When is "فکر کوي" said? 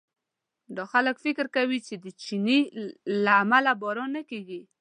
1.25-1.79